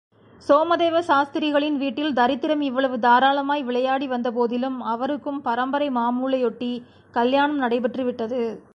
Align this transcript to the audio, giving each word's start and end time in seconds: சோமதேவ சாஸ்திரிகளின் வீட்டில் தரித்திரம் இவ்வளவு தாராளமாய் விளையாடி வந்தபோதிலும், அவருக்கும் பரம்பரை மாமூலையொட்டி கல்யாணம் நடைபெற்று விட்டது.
சோமதேவ 0.47 0.99
சாஸ்திரிகளின் 0.99 1.77
வீட்டில் 1.77 2.13
தரித்திரம் 2.13 2.61
இவ்வளவு 2.61 2.99
தாராளமாய் 2.99 3.63
விளையாடி 3.63 4.07
வந்தபோதிலும், 4.07 4.79
அவருக்கும் 4.81 5.41
பரம்பரை 5.41 5.89
மாமூலையொட்டி 5.89 6.71
கல்யாணம் 7.11 7.57
நடைபெற்று 7.57 8.03
விட்டது. 8.03 8.41